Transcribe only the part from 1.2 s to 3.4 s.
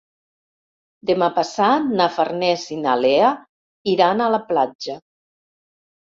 passat na Farners i na Lea